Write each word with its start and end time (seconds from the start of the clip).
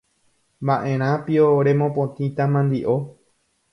Ma’erãpio 0.69 1.51
remopotĩta 1.67 2.49
mandi’o. 2.55 2.97